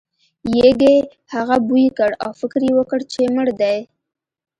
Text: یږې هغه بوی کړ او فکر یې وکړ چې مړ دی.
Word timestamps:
یږې 0.59 0.95
هغه 1.33 1.55
بوی 1.67 1.85
کړ 1.97 2.11
او 2.23 2.31
فکر 2.39 2.59
یې 2.67 2.73
وکړ 2.77 2.99
چې 3.11 3.21
مړ 3.35 3.47
دی. 3.61 3.77